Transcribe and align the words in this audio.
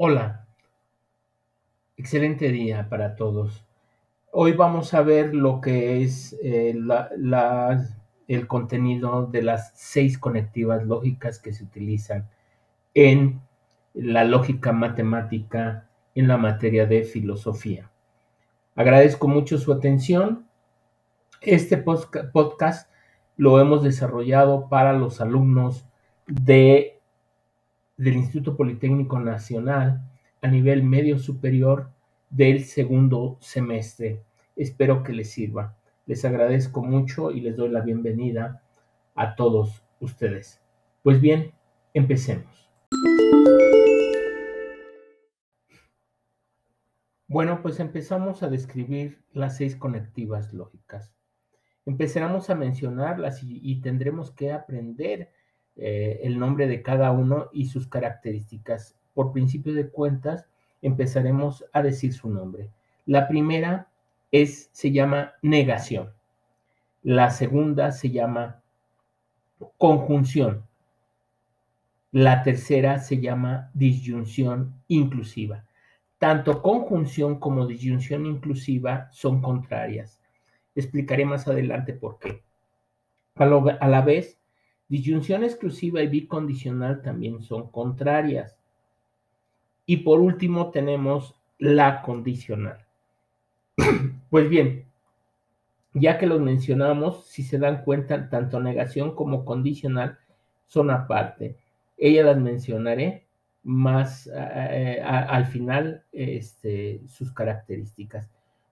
Hola, 0.00 0.46
excelente 1.96 2.52
día 2.52 2.88
para 2.88 3.16
todos. 3.16 3.64
Hoy 4.30 4.52
vamos 4.52 4.94
a 4.94 5.02
ver 5.02 5.34
lo 5.34 5.60
que 5.60 6.04
es 6.04 6.38
eh, 6.40 6.78
el 8.28 8.46
contenido 8.46 9.26
de 9.26 9.42
las 9.42 9.72
seis 9.74 10.16
conectivas 10.16 10.84
lógicas 10.84 11.40
que 11.40 11.52
se 11.52 11.64
utilizan 11.64 12.30
en 12.94 13.40
la 13.92 14.22
lógica 14.22 14.72
matemática 14.72 15.88
en 16.14 16.28
la 16.28 16.36
materia 16.36 16.86
de 16.86 17.02
filosofía. 17.02 17.90
Agradezco 18.76 19.26
mucho 19.26 19.58
su 19.58 19.72
atención. 19.72 20.46
Este 21.40 21.76
podcast 21.76 22.88
lo 23.36 23.60
hemos 23.60 23.82
desarrollado 23.82 24.68
para 24.68 24.92
los 24.92 25.20
alumnos 25.20 25.88
de, 26.28 26.97
del 27.98 28.14
Instituto 28.16 28.56
Politécnico 28.56 29.18
Nacional 29.18 30.00
a 30.40 30.48
nivel 30.48 30.84
medio 30.84 31.18
superior 31.18 31.90
del 32.30 32.64
segundo 32.64 33.36
semestre. 33.40 34.22
Espero 34.54 35.02
que 35.02 35.12
les 35.12 35.30
sirva. 35.30 35.76
Les 36.06 36.24
agradezco 36.24 36.82
mucho 36.82 37.32
y 37.32 37.40
les 37.40 37.56
doy 37.56 37.70
la 37.70 37.80
bienvenida 37.80 38.62
a 39.16 39.34
todos 39.34 39.82
ustedes. 40.00 40.60
Pues 41.02 41.20
bien, 41.20 41.52
empecemos. 41.92 42.70
Bueno, 47.26 47.60
pues 47.62 47.80
empezamos 47.80 48.42
a 48.44 48.48
describir 48.48 49.18
las 49.32 49.56
seis 49.56 49.74
conectivas 49.74 50.54
lógicas. 50.54 51.12
Empezaremos 51.84 52.48
a 52.48 52.54
mencionarlas 52.54 53.42
y, 53.42 53.60
y 53.60 53.80
tendremos 53.80 54.30
que 54.30 54.52
aprender 54.52 55.30
eh, 55.78 56.20
el 56.24 56.38
nombre 56.38 56.66
de 56.66 56.82
cada 56.82 57.10
uno 57.12 57.48
y 57.52 57.66
sus 57.66 57.86
características. 57.86 58.96
Por 59.14 59.32
principio 59.32 59.72
de 59.74 59.88
cuentas, 59.88 60.48
empezaremos 60.82 61.64
a 61.72 61.82
decir 61.82 62.12
su 62.12 62.28
nombre. 62.28 62.70
La 63.06 63.28
primera 63.28 63.88
es, 64.30 64.68
se 64.72 64.92
llama 64.92 65.32
negación. 65.40 66.12
La 67.02 67.30
segunda 67.30 67.92
se 67.92 68.10
llama 68.10 68.60
conjunción. 69.76 70.66
La 72.10 72.42
tercera 72.42 72.98
se 72.98 73.20
llama 73.20 73.70
disyunción 73.74 74.82
inclusiva. 74.88 75.64
Tanto 76.18 76.62
conjunción 76.62 77.38
como 77.38 77.66
disyunción 77.66 78.26
inclusiva 78.26 79.08
son 79.12 79.40
contrarias. 79.40 80.20
Explicaré 80.74 81.24
más 81.24 81.46
adelante 81.46 81.92
por 81.92 82.18
qué. 82.18 82.42
A, 83.36 83.46
la 83.88 84.00
vez, 84.02 84.38
disyunción 84.88 85.44
exclusiva 85.44 86.02
y 86.02 86.08
bicondicional 86.08 87.02
también 87.02 87.42
son 87.42 87.70
contrarias. 87.70 88.56
Y 89.86 89.98
por 89.98 90.20
último 90.20 90.70
tenemos 90.70 91.34
la 91.58 92.02
condicional. 92.02 92.86
pues 94.30 94.48
bien, 94.48 94.84
ya 95.94 96.18
que 96.18 96.26
los 96.26 96.40
mencionamos, 96.40 97.26
si 97.26 97.42
se 97.42 97.58
dan 97.58 97.82
cuenta, 97.84 98.28
tanto 98.28 98.60
negación 98.60 99.14
como 99.14 99.44
condicional 99.44 100.18
son 100.66 100.90
aparte. 100.90 101.56
Ellas 101.96 102.26
las 102.26 102.38
mencionaré 102.38 103.26
más 103.62 104.28
eh, 104.32 105.00
a, 105.04 105.20
al 105.20 105.46
final 105.46 106.04
este, 106.12 107.02
sus 107.06 107.32
características. 107.32 108.28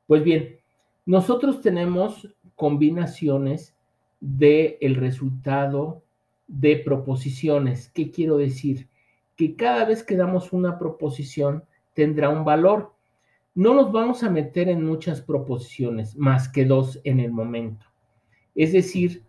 Pues 0.07 0.23
bien, 0.23 0.57
nosotros 1.05 1.61
tenemos 1.61 2.29
combinaciones 2.55 3.75
del 4.21 4.77
el 4.81 4.95
resultado 4.97 6.03
de 6.47 6.77
proposiciones. 6.77 7.91
¿Qué 7.91 8.11
quiero 8.11 8.37
decir? 8.37 8.89
Que 9.37 9.57
cada 9.57 9.85
vez 9.85 10.03
que 10.03 10.17
damos 10.17 10.53
una 10.53 10.79
proposición 10.79 11.65
tendrá 11.95 12.29
un 12.29 12.45
valor. 12.45 12.93
No 13.55 13.75
nos 13.75 13.91
vamos 13.91 14.23
a 14.23 14.31
meter 14.31 14.69
en 14.69 14.85
muchas 14.85 15.21
proposiciones, 15.21 16.17
más 16.17 16.49
que 16.49 16.65
dos 16.65 17.01
en 17.05 17.21
el 17.21 17.33
momento. 17.33 17.87
Es 18.55 18.73
decir, 18.73 19.23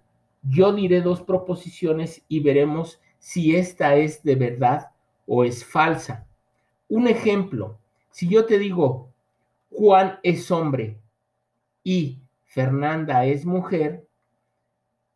yo 0.44 0.74
diré 0.74 1.02
dos 1.02 1.22
proposiciones 1.22 2.24
y 2.28 2.42
veremos 2.42 3.02
si 3.20 3.56
esta 3.56 3.96
es 3.96 4.24
de 4.24 4.36
verdad 4.36 4.92
o 5.26 5.44
es 5.44 5.66
falsa. 5.66 6.26
Un 6.90 7.08
ejemplo, 7.08 7.78
si 8.12 8.28
yo 8.28 8.46
te 8.46 8.58
digo, 8.58 9.10
Juan 9.70 10.20
es 10.24 10.50
hombre 10.52 10.98
y 11.84 12.20
Fernanda 12.46 13.26
es 13.26 13.46
mujer, 13.46 14.07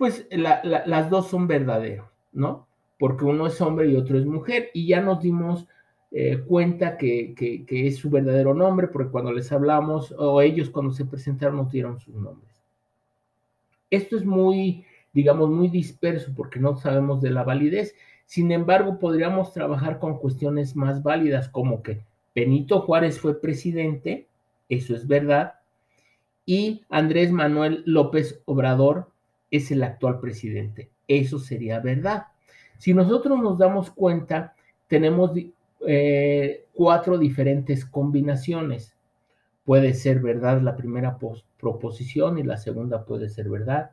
pues 0.02 0.26
la, 0.32 0.62
la, 0.64 0.84
las 0.88 1.12
dos 1.12 1.28
son 1.28 1.46
verdaderos, 1.46 2.08
¿no? 2.32 2.66
Porque 2.98 3.24
uno 3.24 3.46
es 3.46 3.62
hombre 3.62 3.88
y 3.88 3.96
otro 3.96 4.18
es 4.18 4.26
mujer 4.26 4.72
y 4.74 4.88
ya 4.88 5.00
nos 5.00 5.22
dimos 5.22 5.68
eh, 6.10 6.40
cuenta 6.40 6.98
que, 6.98 7.36
que, 7.36 7.68
que, 7.68 7.86
es 7.86 7.98
su 7.98 8.10
verdadero 8.10 8.56
nombre, 8.56 8.88
porque 8.88 9.12
cuando 9.12 9.32
les 9.32 9.52
hablamos, 9.52 10.12
o 10.18 10.42
ellos 10.42 10.72
cuando 10.72 10.92
se 10.92 11.06
presentaron 11.06 11.58
nos 11.58 11.72
dieron 11.72 12.00
sus 12.00 12.16
nombres. 12.16 12.64
Esto 13.92 14.18
es 14.18 14.26
muy, 14.26 14.86
digamos, 15.14 15.52
muy 15.52 15.68
disperso 15.68 16.32
porque 16.36 16.60
no 16.60 16.76
sabemos 16.78 17.22
de 17.22 17.30
la 17.30 17.44
validez. 17.44 17.94
Sin 18.26 18.52
embargo, 18.52 18.98
podríamos 18.98 19.54
trabajar 19.54 20.00
con 20.00 20.18
cuestiones 20.18 20.76
más 20.76 21.04
válidas, 21.04 21.48
como 21.48 21.84
que 21.84 22.02
Benito 22.34 22.82
Juárez 22.82 23.20
fue 23.20 23.40
presidente, 23.40 24.26
eso 24.68 24.96
es 24.96 25.08
verdad, 25.08 25.60
y 26.44 26.86
Andrés 26.90 27.32
Manuel 27.32 27.84
López 27.86 28.42
Obrador 28.46 29.12
es 29.52 29.70
el 29.70 29.84
actual 29.84 30.20
presidente, 30.20 30.90
eso 31.08 31.38
sería 31.38 31.80
verdad. 31.80 32.28
Si 32.78 32.94
nosotros 32.94 33.40
nos 33.40 33.60
damos 33.60 33.92
cuenta, 33.92 34.56
tenemos 34.88 35.34
eh, 35.86 36.66
cuatro 36.74 37.18
diferentes 37.18 37.86
combinaciones. 37.86 38.96
Puede 39.64 39.94
ser 39.94 40.20
verdad 40.20 40.62
la 40.62 40.76
primera 40.76 41.18
proposición 41.58 42.40
y 42.40 42.44
la 42.44 42.58
segunda 42.58 43.06
puede 43.06 43.30
ser 43.30 43.50
verdad, 43.50 43.92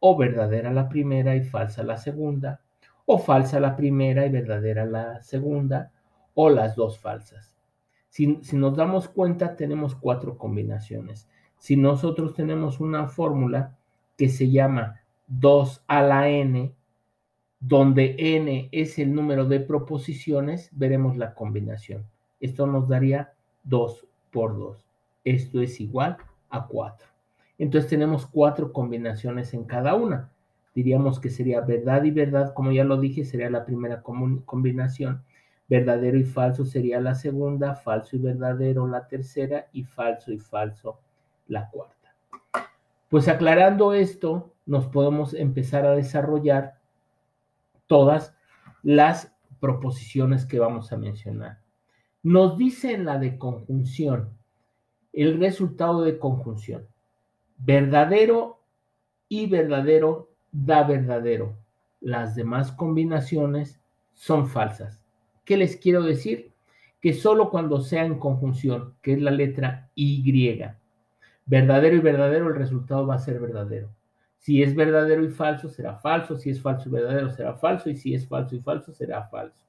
o 0.00 0.16
verdadera 0.16 0.72
la 0.72 0.88
primera 0.88 1.36
y 1.36 1.42
falsa 1.42 1.82
la 1.82 1.96
segunda, 1.96 2.60
o 3.06 3.18
falsa 3.18 3.60
la 3.60 3.76
primera 3.76 4.26
y 4.26 4.30
verdadera 4.30 4.84
la 4.84 5.22
segunda, 5.22 5.90
o 6.34 6.50
las 6.50 6.76
dos 6.76 6.98
falsas. 6.98 7.56
Si, 8.08 8.38
si 8.42 8.56
nos 8.56 8.76
damos 8.76 9.08
cuenta, 9.08 9.56
tenemos 9.56 9.94
cuatro 9.94 10.36
combinaciones. 10.36 11.28
Si 11.58 11.76
nosotros 11.76 12.34
tenemos 12.34 12.80
una 12.80 13.06
fórmula 13.08 13.78
que 14.20 14.28
se 14.28 14.50
llama 14.50 15.00
2 15.28 15.82
a 15.86 16.02
la 16.02 16.28
n, 16.28 16.74
donde 17.58 18.16
n 18.18 18.68
es 18.70 18.98
el 18.98 19.14
número 19.14 19.46
de 19.46 19.60
proposiciones, 19.60 20.68
veremos 20.72 21.16
la 21.16 21.32
combinación. 21.32 22.04
Esto 22.38 22.66
nos 22.66 22.86
daría 22.86 23.32
2 23.64 24.06
por 24.30 24.58
2. 24.58 24.84
Esto 25.24 25.62
es 25.62 25.80
igual 25.80 26.18
a 26.50 26.66
4. 26.66 27.08
Entonces 27.56 27.88
tenemos 27.88 28.26
cuatro 28.26 28.74
combinaciones 28.74 29.54
en 29.54 29.64
cada 29.64 29.94
una. 29.94 30.30
Diríamos 30.74 31.18
que 31.18 31.30
sería 31.30 31.62
verdad 31.62 32.04
y 32.04 32.10
verdad, 32.10 32.52
como 32.52 32.72
ya 32.72 32.84
lo 32.84 33.00
dije, 33.00 33.24
sería 33.24 33.48
la 33.48 33.64
primera 33.64 34.02
combinación. 34.02 35.22
Verdadero 35.66 36.18
y 36.18 36.24
falso 36.24 36.66
sería 36.66 37.00
la 37.00 37.14
segunda, 37.14 37.74
falso 37.74 38.16
y 38.16 38.18
verdadero 38.18 38.86
la 38.86 39.08
tercera 39.08 39.68
y 39.72 39.84
falso 39.84 40.30
y 40.30 40.38
falso 40.38 41.00
la 41.48 41.70
cuarta. 41.70 41.99
Pues 43.10 43.26
aclarando 43.26 43.92
esto, 43.92 44.54
nos 44.66 44.86
podemos 44.86 45.34
empezar 45.34 45.84
a 45.84 45.96
desarrollar 45.96 46.78
todas 47.88 48.36
las 48.84 49.34
proposiciones 49.58 50.46
que 50.46 50.60
vamos 50.60 50.92
a 50.92 50.96
mencionar. 50.96 51.58
Nos 52.22 52.56
dice 52.56 52.92
en 52.94 53.04
la 53.04 53.18
de 53.18 53.36
conjunción 53.36 54.30
el 55.12 55.40
resultado 55.40 56.02
de 56.02 56.20
conjunción. 56.20 56.86
Verdadero 57.58 58.62
y 59.28 59.46
verdadero 59.46 60.30
da 60.52 60.84
verdadero. 60.84 61.56
Las 62.00 62.36
demás 62.36 62.70
combinaciones 62.70 63.80
son 64.12 64.46
falsas. 64.46 65.02
¿Qué 65.44 65.56
les 65.56 65.76
quiero 65.76 66.04
decir? 66.04 66.52
Que 67.00 67.12
solo 67.12 67.50
cuando 67.50 67.80
sea 67.80 68.04
en 68.04 68.20
conjunción, 68.20 68.94
que 69.02 69.14
es 69.14 69.20
la 69.20 69.32
letra 69.32 69.90
Y, 69.96 70.22
verdadero 71.50 71.96
y 71.96 71.98
verdadero, 71.98 72.46
el 72.46 72.54
resultado 72.54 73.08
va 73.08 73.16
a 73.16 73.18
ser 73.18 73.40
verdadero. 73.40 73.90
Si 74.38 74.62
es 74.62 74.72
verdadero 74.72 75.24
y 75.24 75.30
falso, 75.30 75.68
será 75.68 75.96
falso. 75.96 76.36
Si 76.36 76.48
es 76.48 76.62
falso 76.62 76.88
y 76.88 76.92
verdadero, 76.92 77.28
será 77.28 77.56
falso. 77.56 77.90
Y 77.90 77.96
si 77.96 78.14
es 78.14 78.28
falso 78.28 78.54
y 78.54 78.60
falso, 78.60 78.92
será 78.92 79.24
falso. 79.24 79.66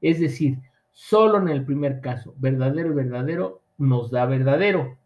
Es 0.00 0.20
decir, 0.20 0.58
solo 0.92 1.38
en 1.38 1.48
el 1.48 1.64
primer 1.64 2.00
caso, 2.00 2.32
verdadero 2.38 2.92
y 2.92 2.94
verdadero, 2.94 3.60
nos 3.76 4.12
da 4.12 4.24
verdadero. 4.24 4.96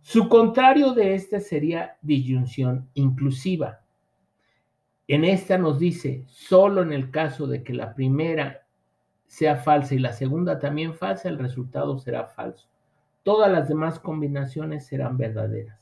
Su 0.00 0.30
contrario 0.30 0.94
de 0.94 1.14
este 1.14 1.40
sería 1.40 1.98
disyunción 2.00 2.88
inclusiva. 2.94 3.80
En 5.08 5.24
esta 5.24 5.58
nos 5.58 5.78
dice, 5.78 6.24
solo 6.26 6.80
en 6.80 6.94
el 6.94 7.10
caso 7.10 7.46
de 7.46 7.62
que 7.62 7.74
la 7.74 7.94
primera 7.94 8.66
sea 9.26 9.56
falsa 9.56 9.94
y 9.94 9.98
la 9.98 10.14
segunda 10.14 10.58
también 10.58 10.94
falsa, 10.94 11.28
el 11.28 11.38
resultado 11.38 11.98
será 11.98 12.24
falso. 12.28 12.66
Todas 13.22 13.50
las 13.52 13.68
demás 13.68 13.98
combinaciones 13.98 14.86
serán 14.86 15.16
verdaderas. 15.16 15.78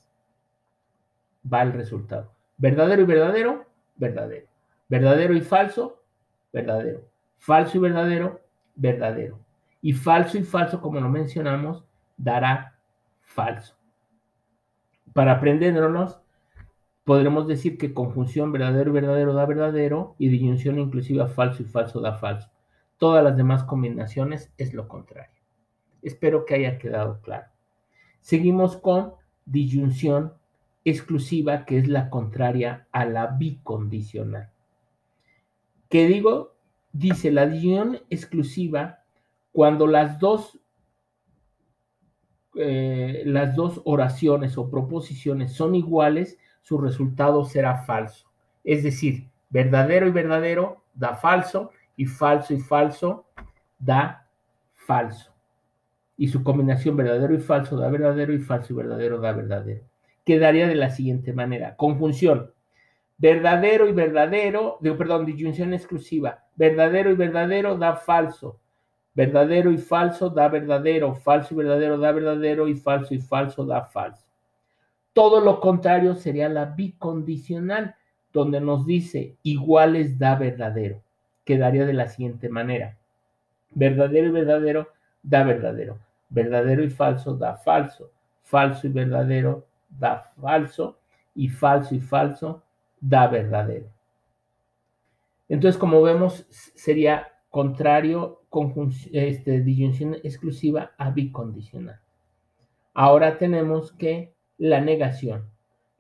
Va 1.51 1.63
el 1.63 1.73
resultado. 1.73 2.33
Verdadero 2.57 3.03
y 3.03 3.05
verdadero, 3.05 3.67
verdadero. 3.97 4.47
Verdadero 4.89 5.35
y 5.35 5.41
falso, 5.41 6.03
verdadero. 6.53 7.03
Falso 7.37 7.79
y 7.79 7.81
verdadero, 7.81 8.41
verdadero. 8.75 9.39
Y 9.81 9.93
falso 9.93 10.39
y 10.39 10.43
falso, 10.43 10.81
como 10.81 11.01
lo 11.01 11.09
mencionamos, 11.09 11.85
dará 12.17 12.77
falso. 13.21 13.77
Para 15.13 15.33
aprendernos, 15.33 16.21
podremos 17.05 17.47
decir 17.47 17.79
que 17.79 17.95
conjunción 17.95 18.53
verdadero 18.53 18.91
y 18.91 18.95
verdadero 18.95 19.33
da 19.33 19.47
verdadero 19.47 20.17
y 20.19 20.29
disyunción 20.29 20.79
inclusiva 20.79 21.29
falso 21.29 21.63
y 21.63 21.67
falso 21.67 22.01
da 22.01 22.15
falso. 22.15 22.51
Todas 22.99 23.23
las 23.23 23.37
demás 23.37 23.63
combinaciones 23.63 24.53
es 24.59 24.75
lo 24.75 24.89
contrario. 24.89 25.38
Espero 26.03 26.45
que 26.45 26.55
haya 26.55 26.79
quedado 26.79 27.21
claro. 27.21 27.47
Seguimos 28.21 28.77
con 28.77 29.15
disyunción 29.45 30.35
exclusiva, 30.85 31.65
que 31.65 31.79
es 31.79 31.89
la 31.89 32.11
contraria 32.11 32.87
a 32.93 33.05
la 33.05 33.27
bicondicional. 33.27 34.51
¿Qué 35.89 36.07
digo? 36.07 36.55
Dice 36.93 37.31
la 37.31 37.47
disyunción 37.47 38.01
exclusiva 38.11 39.05
cuando 39.53 39.87
las 39.87 40.19
dos 40.19 40.59
eh, 42.61 43.23
las 43.25 43.55
dos 43.55 43.81
oraciones 43.85 44.59
o 44.59 44.69
proposiciones 44.69 45.53
son 45.53 45.77
iguales, 45.77 46.39
su 46.63 46.79
resultado 46.79 47.45
será 47.45 47.85
falso. 47.85 48.27
Es 48.65 48.83
decir, 48.83 49.29
verdadero 49.49 50.09
y 50.09 50.11
verdadero 50.11 50.83
da 50.93 51.15
falso 51.15 51.71
y 51.97 52.07
falso 52.07 52.55
y 52.55 52.59
falso 52.59 53.27
da 53.79 54.29
falso. 54.73 55.38
Y 56.19 56.29
su 56.29 56.43
combinación 56.43 56.97
verdadero 56.97 57.35
y 57.35 57.39
falso 57.39 57.79
da 57.79 57.89
verdadero 57.89 58.35
y 58.35 58.39
falso 58.39 58.75
y 58.75 58.77
verdadero 58.77 59.21
da 59.21 59.33
verdadero. 59.33 59.85
Quedaría 60.27 60.69
de 60.69 60.75
la 60.75 60.91
siguiente 60.91 61.33
manera. 61.33 61.77
Conjunción. 61.77 62.53
Verdadero 63.17 63.89
y 63.89 63.93
verdadero, 63.93 64.77
digo, 64.83 64.99
perdón, 64.99 65.25
disyunción 65.25 65.73
exclusiva. 65.73 66.45
Verdadero 66.57 67.11
y 67.11 67.15
verdadero 67.15 67.79
da 67.79 67.97
falso 67.97 68.61
Verdadero 69.19 69.73
y 69.73 69.79
falso 69.79 70.31
da 70.31 70.47
verdadero, 70.47 71.13
falso 71.13 71.53
y 71.53 71.57
verdadero 71.57 71.99
da 71.99 72.13
verdadero 72.13 72.69
y 72.69 72.77
falso 72.77 73.15
y 73.15 73.19
falso 73.19 73.67
da 73.67 73.83
falso. 73.83 74.25
Todo 75.13 75.41
lo 75.41 75.59
contrario 75.59 76.15
sería 76.15 76.49
la 76.49 76.67
bicondicional, 76.67 77.97
donde 78.33 78.61
nos 78.61 78.87
dice 78.87 79.35
iguales 79.43 80.21
da 80.21 80.37
verdadero. 80.37 81.03
Quedaría 81.45 81.85
de 81.85 81.95
la 81.95 82.07
siguiente 82.07 82.49
manera. 82.49 82.97
Verdadero 83.71 84.29
y 84.29 84.31
verdadero 84.31 84.89
da 85.25 85.43
verdadero. 85.43 85.99
Verdadero 86.29 86.83
y 86.85 86.91
falso 86.91 87.35
da 87.35 87.57
falso. 87.57 88.11
Falso 88.43 88.87
y 88.87 88.91
verdadero 88.91 89.67
da 89.89 90.33
falso. 90.41 90.99
Y 91.35 91.49
falso 91.49 91.95
y 91.95 92.01
falso 92.01 92.63
da 93.01 93.27
verdadero. 93.29 93.89
Entonces, 95.49 95.79
como 95.79 96.03
vemos, 96.03 96.47
sería 96.51 97.29
contrario 97.51 98.43
este, 99.13 99.61
disyunción 99.61 100.17
exclusiva 100.23 100.93
a 100.99 101.11
bicondicional. 101.11 102.01
Ahora 102.95 103.39
tenemos 103.39 103.93
que 103.93 104.35
la 104.59 104.81
negación. 104.81 105.49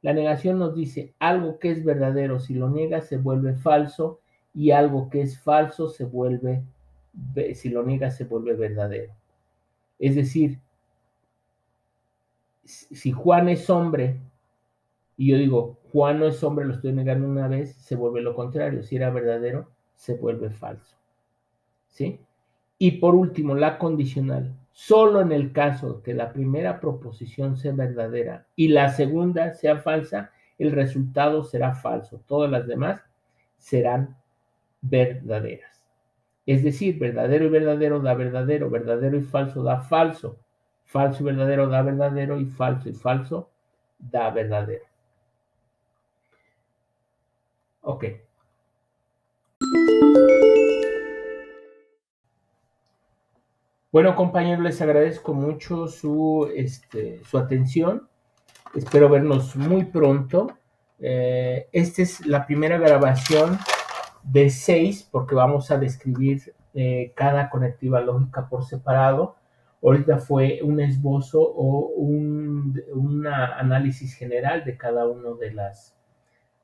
La 0.02 0.12
negación 0.12 0.58
nos 0.58 0.74
dice 0.74 1.14
algo 1.18 1.58
que 1.58 1.70
es 1.70 1.84
verdadero, 1.84 2.38
si 2.38 2.54
lo 2.54 2.68
niega 2.68 3.00
se 3.00 3.16
vuelve 3.16 3.54
falso 3.54 4.20
y 4.54 4.70
algo 4.70 5.08
que 5.10 5.22
es 5.22 5.40
falso 5.40 5.88
se 5.88 6.04
vuelve, 6.04 6.62
si 7.54 7.68
lo 7.68 7.82
niega 7.82 8.10
se 8.10 8.24
vuelve 8.24 8.54
verdadero. 8.54 9.12
Es 9.98 10.14
decir, 10.14 10.60
si 12.64 13.12
Juan 13.12 13.48
es 13.48 13.68
hombre 13.70 14.20
y 15.16 15.28
yo 15.28 15.36
digo 15.36 15.78
Juan 15.92 16.20
no 16.20 16.26
es 16.26 16.42
hombre, 16.44 16.66
lo 16.66 16.74
estoy 16.74 16.92
negando 16.92 17.26
una 17.26 17.48
vez, 17.48 17.74
se 17.76 17.96
vuelve 17.96 18.20
lo 18.20 18.34
contrario. 18.34 18.82
Si 18.82 18.96
era 18.96 19.10
verdadero, 19.10 19.70
se 19.94 20.14
vuelve 20.14 20.50
falso. 20.50 20.96
¿sí? 21.88 22.20
Y 22.78 22.92
por 22.92 23.14
último, 23.14 23.54
la 23.54 23.78
condicional. 23.78 24.54
Solo 24.70 25.20
en 25.20 25.32
el 25.32 25.52
caso 25.52 26.02
que 26.02 26.14
la 26.14 26.32
primera 26.32 26.78
proposición 26.78 27.56
sea 27.56 27.72
verdadera 27.72 28.46
y 28.54 28.68
la 28.68 28.90
segunda 28.90 29.54
sea 29.54 29.78
falsa, 29.78 30.30
el 30.58 30.70
resultado 30.70 31.42
será 31.42 31.74
falso. 31.74 32.22
Todas 32.26 32.50
las 32.50 32.66
demás 32.66 33.00
serán 33.56 34.16
verdaderas. 34.80 35.77
Es 36.48 36.62
decir, 36.62 36.98
verdadero 36.98 37.44
y 37.44 37.50
verdadero 37.50 38.00
da 38.00 38.14
verdadero, 38.14 38.70
verdadero 38.70 39.18
y 39.18 39.22
falso 39.22 39.62
da 39.62 39.82
falso, 39.82 40.38
falso 40.86 41.22
y 41.22 41.26
verdadero 41.26 41.68
da 41.68 41.82
verdadero 41.82 42.40
y 42.40 42.46
falso 42.46 42.88
y 42.88 42.94
falso 42.94 43.50
da 43.98 44.30
verdadero. 44.30 44.86
Ok. 47.82 48.04
Bueno, 53.92 54.16
compañeros, 54.16 54.64
les 54.64 54.80
agradezco 54.80 55.34
mucho 55.34 55.86
su, 55.86 56.50
este, 56.56 57.22
su 57.24 57.36
atención. 57.36 58.08
Espero 58.74 59.10
vernos 59.10 59.54
muy 59.54 59.84
pronto. 59.84 60.56
Eh, 60.98 61.68
esta 61.72 62.00
es 62.00 62.24
la 62.24 62.46
primera 62.46 62.78
grabación 62.78 63.58
de 64.30 64.50
seis, 64.50 65.08
porque 65.10 65.34
vamos 65.34 65.70
a 65.70 65.78
describir 65.78 66.54
eh, 66.74 67.12
cada 67.14 67.50
conectiva 67.50 68.00
lógica 68.00 68.48
por 68.48 68.64
separado. 68.64 69.36
Ahorita 69.82 70.18
fue 70.18 70.60
un 70.62 70.80
esbozo 70.80 71.40
o 71.40 71.92
un 71.96 73.26
análisis 73.26 74.14
general 74.14 74.64
de 74.64 74.76
cada 74.76 75.06
una 75.06 75.30
de 75.38 75.52
las, 75.52 75.96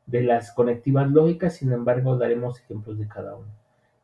de 0.06 0.22
las 0.22 0.52
conectivas 0.52 1.10
lógicas, 1.10 1.54
sin 1.54 1.72
embargo, 1.72 2.18
daremos 2.18 2.60
ejemplos 2.60 2.98
de 2.98 3.08
cada 3.08 3.36
uno. 3.36 3.48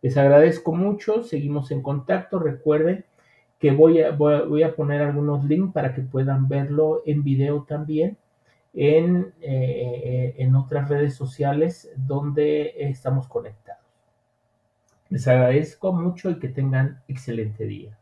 Les 0.02 0.16
agradezco 0.16 0.72
mucho, 0.72 1.22
seguimos 1.22 1.70
en 1.70 1.82
contacto. 1.82 2.38
Recuerden 2.38 3.04
que 3.58 3.72
voy 3.72 4.00
a, 4.00 4.12
voy 4.12 4.62
a, 4.62 4.74
poner 4.74 5.02
algunos 5.02 5.44
links 5.44 5.74
para 5.74 5.94
que 5.94 6.00
puedan 6.00 6.48
verlo 6.48 7.02
en 7.04 7.22
video 7.22 7.64
también 7.64 8.16
en, 8.72 9.34
eh, 9.40 10.34
en 10.38 10.54
otras 10.54 10.88
redes 10.88 11.14
sociales 11.14 11.90
donde 11.96 12.72
estamos 12.76 13.26
conectados. 13.28 13.80
Les 15.08 15.26
agradezco 15.26 15.92
mucho 15.92 16.30
y 16.30 16.38
que 16.38 16.48
tengan 16.48 17.02
excelente 17.08 17.66
día. 17.66 17.99